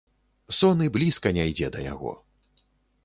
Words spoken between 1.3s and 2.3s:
не ідзе да яго.